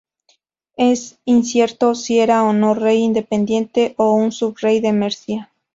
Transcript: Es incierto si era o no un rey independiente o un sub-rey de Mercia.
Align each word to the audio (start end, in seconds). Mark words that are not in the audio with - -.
Es 0.77 1.19
incierto 1.25 1.93
si 1.93 2.17
era 2.19 2.41
o 2.43 2.53
no 2.53 2.71
un 2.71 2.79
rey 2.81 2.97
independiente 3.03 3.93
o 3.99 4.13
un 4.13 4.31
sub-rey 4.31 4.79
de 4.79 4.93
Mercia. 4.93 5.51